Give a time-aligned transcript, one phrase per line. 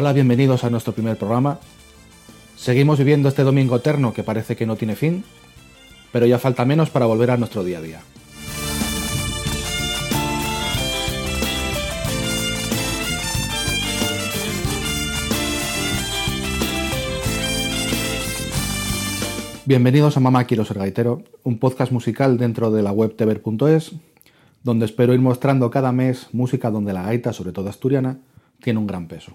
[0.00, 1.58] Hola, bienvenidos a nuestro primer programa.
[2.54, 5.24] Seguimos viviendo este domingo eterno que parece que no tiene fin,
[6.12, 8.00] pero ya falta menos para volver a nuestro día a día.
[19.64, 23.96] Bienvenidos a Mamá Quiero ser gaitero, un podcast musical dentro de la web tever.es,
[24.62, 28.18] donde espero ir mostrando cada mes música donde la gaita, sobre todo asturiana,
[28.62, 29.34] tiene un gran peso.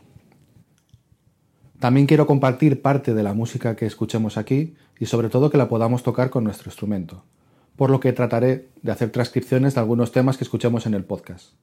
[1.84, 5.68] También quiero compartir parte de la música que escuchemos aquí y sobre todo que la
[5.68, 7.26] podamos tocar con nuestro instrumento,
[7.76, 11.56] por lo que trataré de hacer transcripciones de algunos temas que escuchemos en el podcast.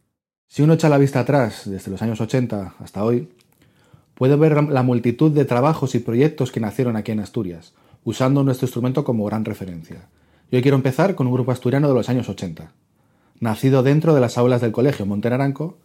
[0.46, 3.30] Si uno echa la vista atrás, desde los años 80 hasta hoy,
[4.14, 7.72] puede ver la multitud de trabajos y proyectos que nacieron aquí en Asturias,
[8.04, 10.10] usando nuestro instrumento como gran referencia.
[10.50, 12.74] Y hoy quiero empezar con un grupo asturiano de los años 80,
[13.40, 15.78] nacido dentro de las aulas del Colegio Montenaranco,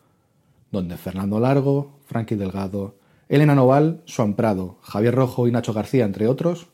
[0.74, 2.96] donde Fernando Largo, Frankie Delgado,
[3.28, 6.68] Elena Noval, Suan Prado, Javier Rojo y Nacho García, entre otros,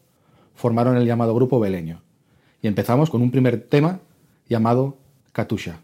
[0.53, 2.03] formaron el llamado Grupo Beleño.
[2.61, 4.01] Y empezamos con un primer tema
[4.47, 4.97] llamado
[5.31, 5.83] Katusha.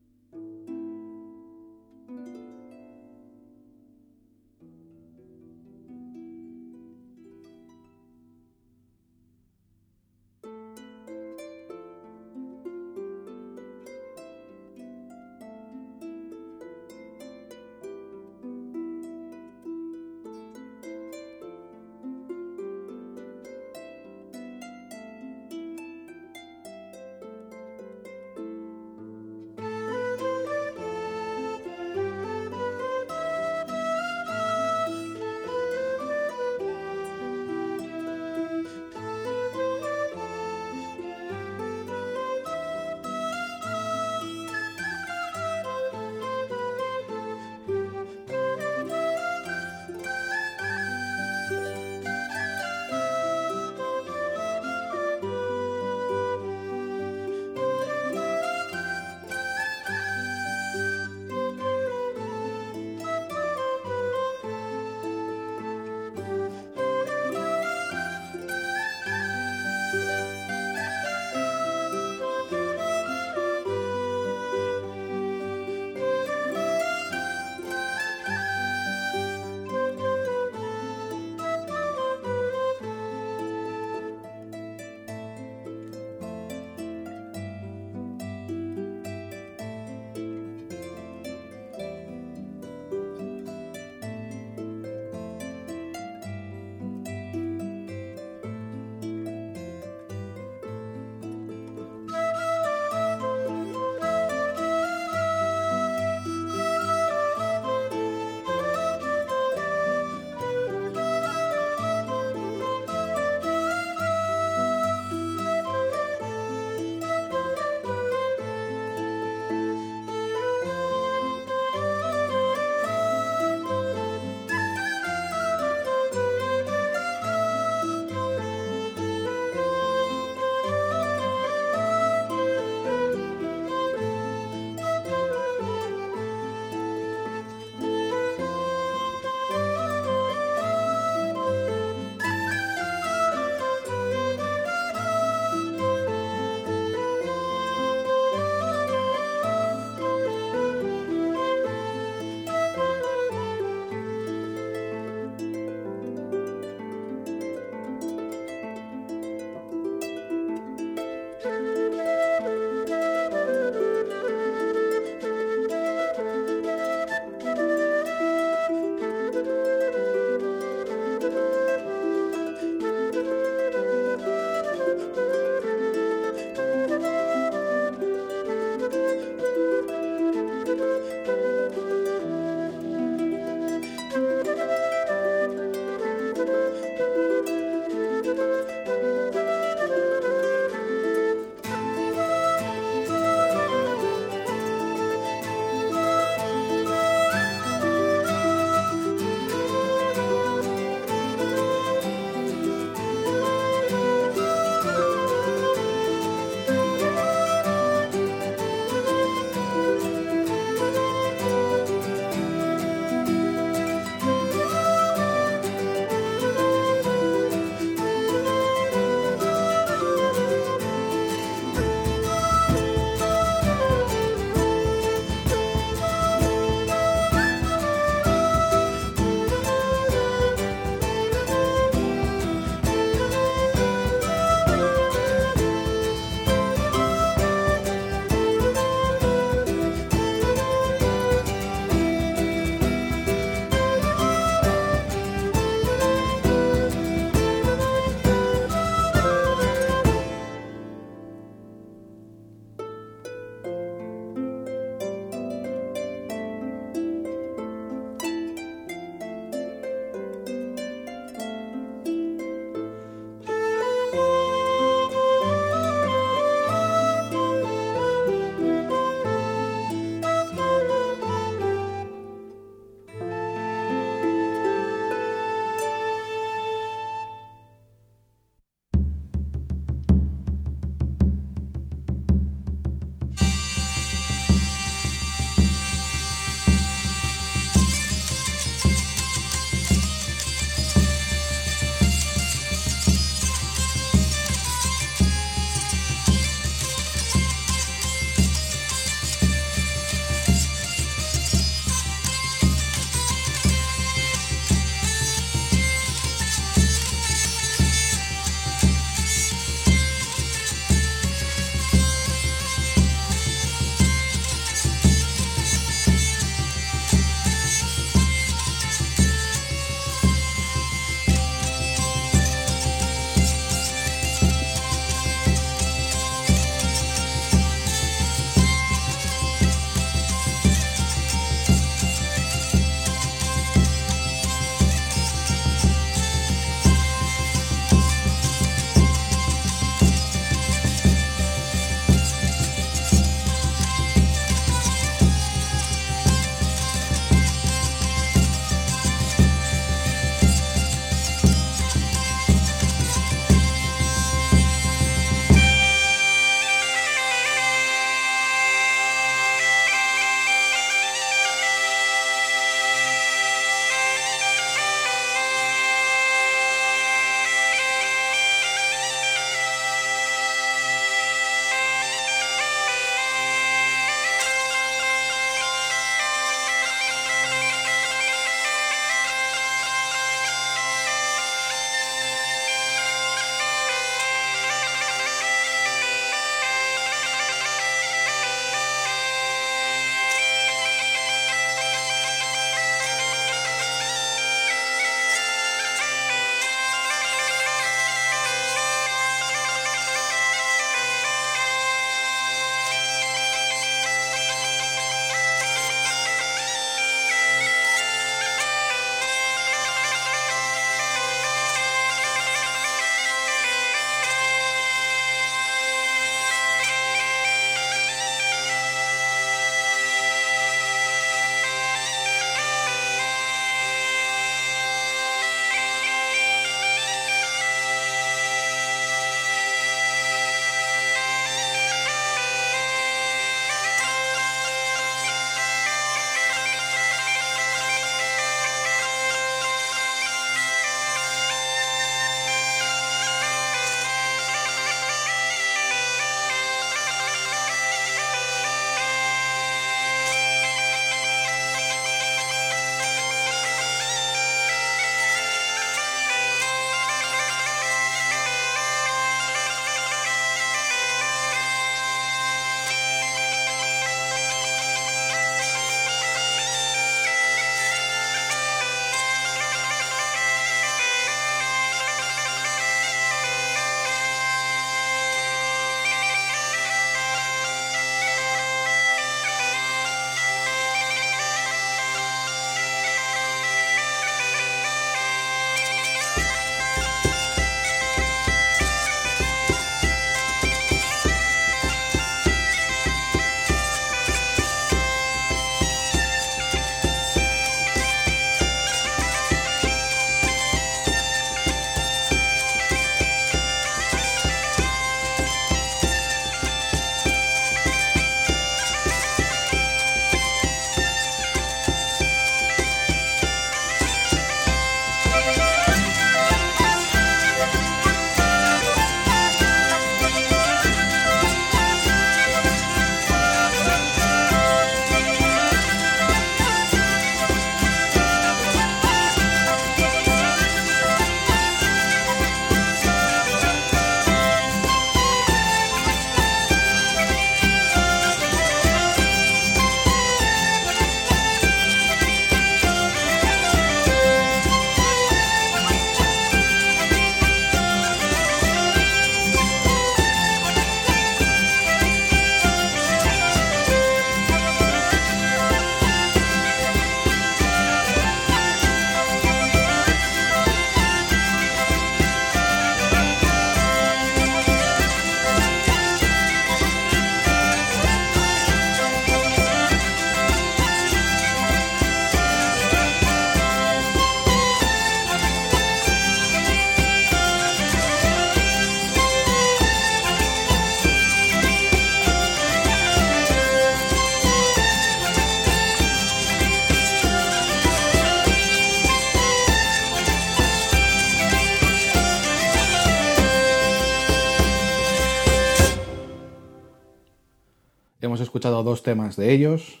[599.08, 600.00] Temas de ellos,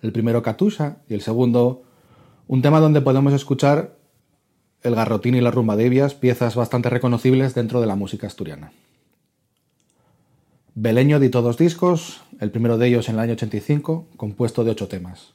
[0.00, 1.82] el primero Katusha y el segundo
[2.46, 3.98] un tema donde podemos escuchar
[4.82, 8.72] el garrotín y la rumba de Ibias, piezas bastante reconocibles dentro de la música asturiana.
[10.74, 14.88] Beleño editó dos discos, el primero de ellos en el año 85, compuesto de ocho
[14.88, 15.34] temas.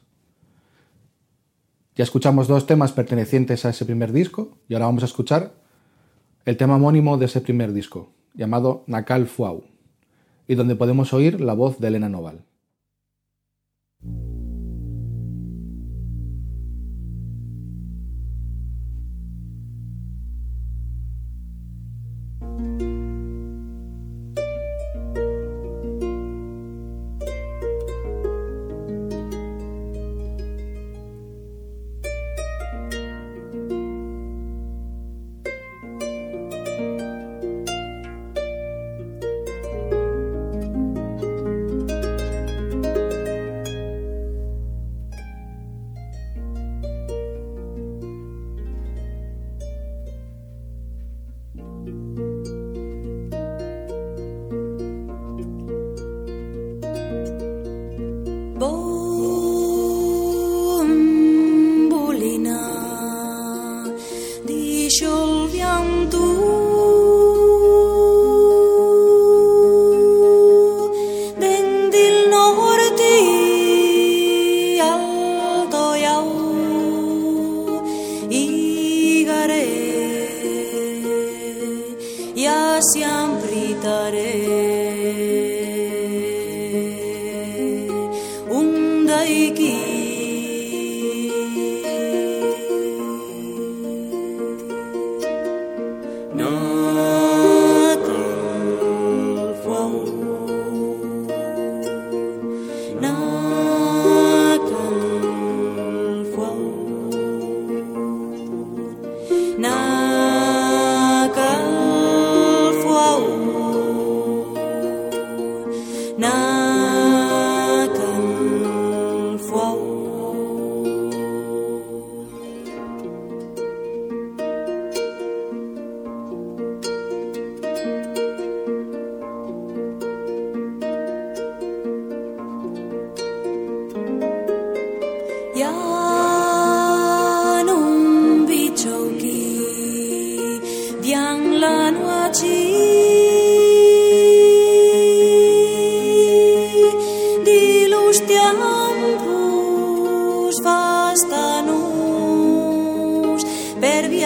[1.94, 5.52] Ya escuchamos dos temas pertenecientes a ese primer disco y ahora vamos a escuchar
[6.46, 9.62] el tema homónimo de ese primer disco, llamado Nakal Fuau,
[10.48, 12.44] y donde podemos oír la voz de Elena Noval.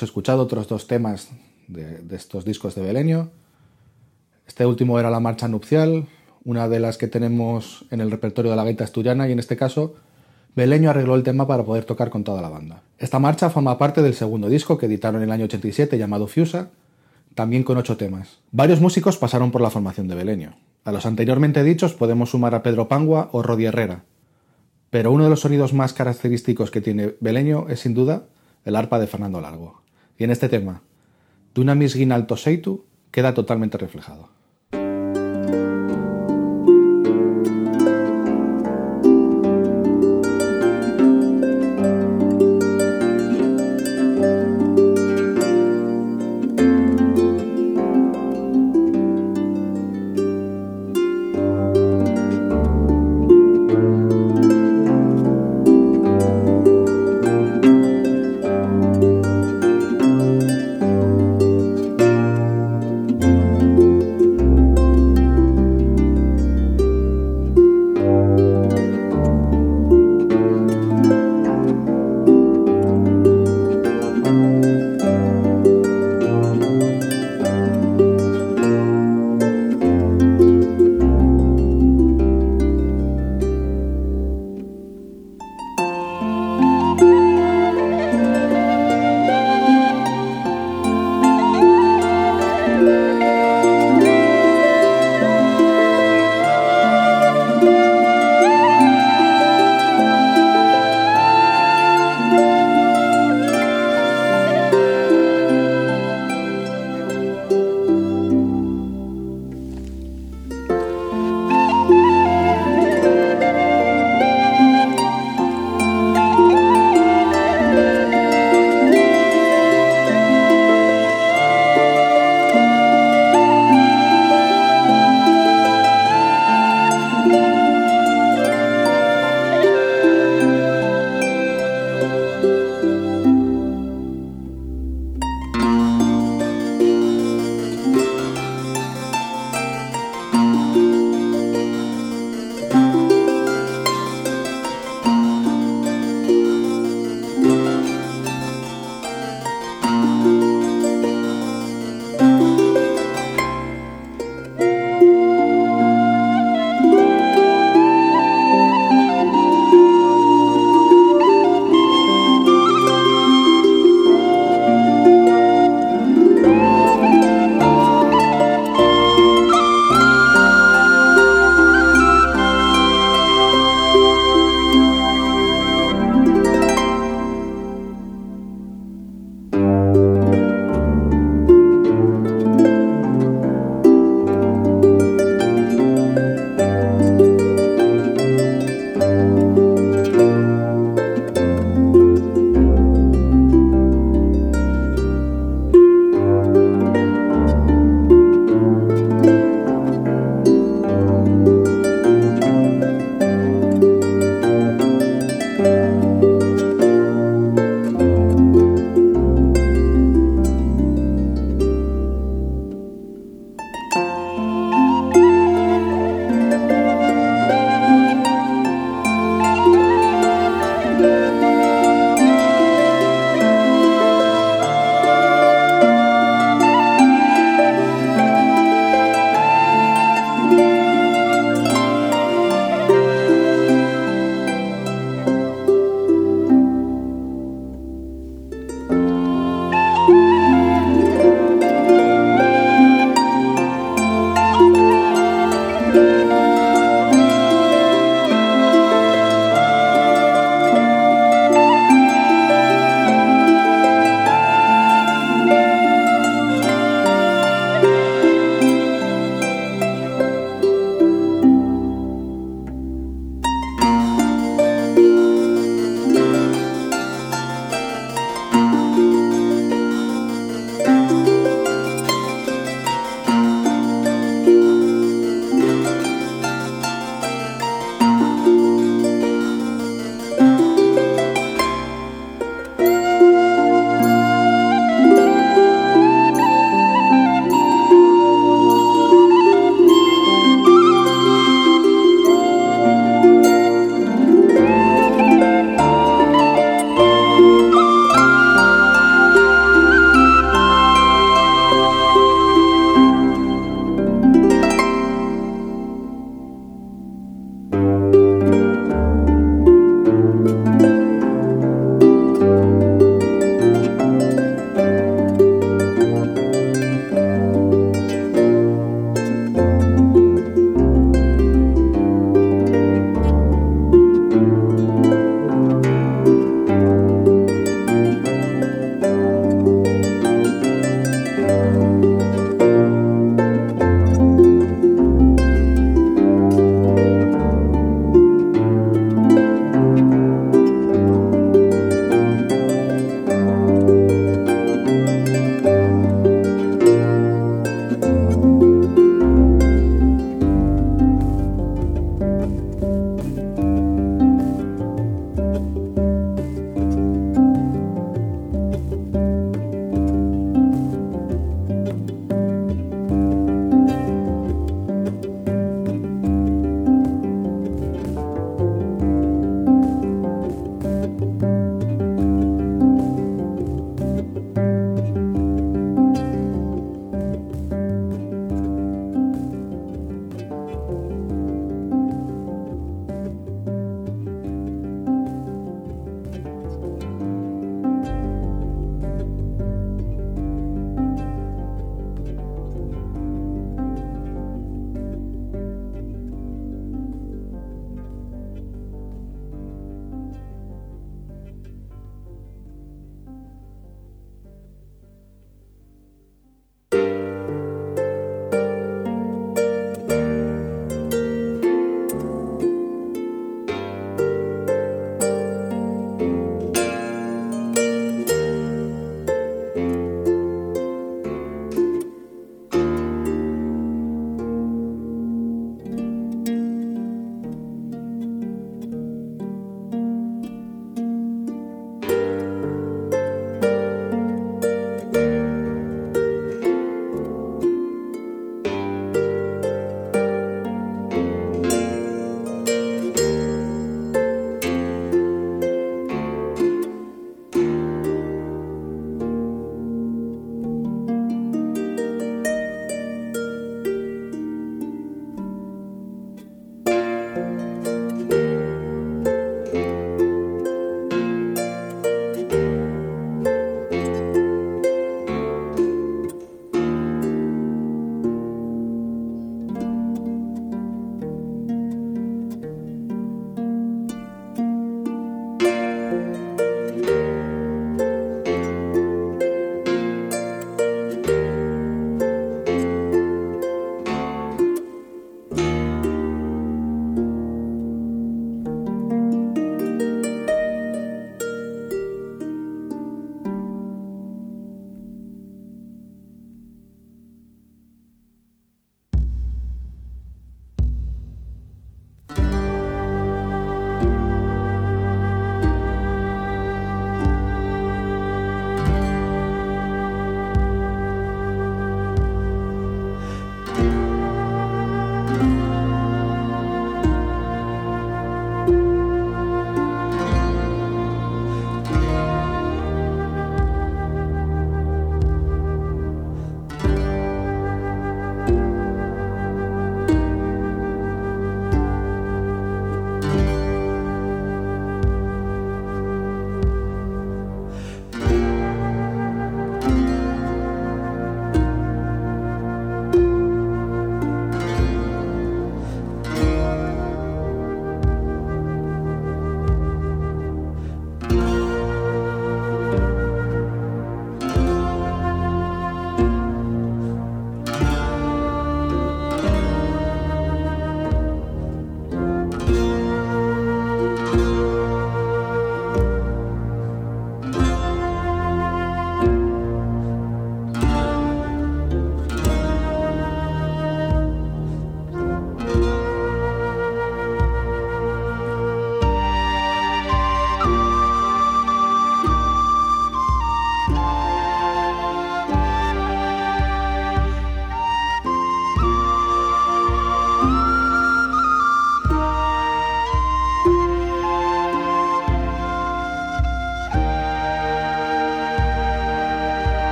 [0.00, 1.28] hemos escuchado otros dos temas
[1.68, 3.28] de, estos discos de Belenio.
[4.46, 6.06] Este último era la marcha nupcial,
[6.42, 9.58] una de las que tenemos en el repertorio de la gaita asturiana y en este
[9.58, 9.96] caso
[10.56, 12.82] Beleño arregló el tema para poder tocar con toda la banda.
[12.96, 16.70] Esta marcha forma parte del segundo disco que editaron en el año 87 llamado Fiusa,
[17.34, 18.38] también con ocho temas.
[18.52, 20.56] Varios músicos pasaron por la formación de Beleño.
[20.84, 24.04] A los anteriormente dichos podemos sumar a Pedro Pangua o Rodi Herrera.
[24.88, 28.24] Pero uno de los sonidos más característicos que tiene Beleño es sin duda
[28.64, 29.80] el arpa de Fernando Largo.
[30.20, 30.82] Y en este tema,
[31.54, 34.28] Duna Misguin Alto Seitu, queda totalmente reflejado.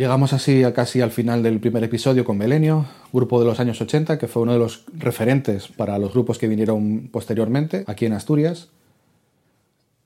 [0.00, 3.82] Llegamos así a casi al final del primer episodio con Melenio, grupo de los años
[3.82, 8.14] 80, que fue uno de los referentes para los grupos que vinieron posteriormente aquí en
[8.14, 8.70] Asturias,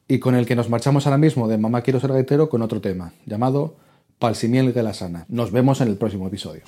[0.09, 2.81] y con el que nos marchamos ahora mismo de Mamá quiero ser gaitero con otro
[2.81, 3.77] tema, llamado
[4.19, 5.27] Palsimiel de la Sana.
[5.29, 6.63] Nos vemos en el próximo episodio.